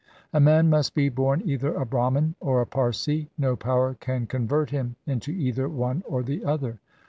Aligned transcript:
A 0.33 0.39
man 0.39 0.67
must 0.67 0.95
be 0.95 1.09
bom 1.09 1.43
either 1.45 1.75
a 1.75 1.85
Brahman 1.85 2.33
or 2.39 2.59
a 2.59 2.65
Parsi; 2.65 3.29
no 3.37 3.55
power 3.55 3.93
can 3.99 4.25
convert 4.25 4.71
him 4.71 4.95
into 5.05 5.29
either 5.31 5.69
one 5.69 6.01
or 6.07 6.23
the 6.23 6.43
other. 6.43 6.79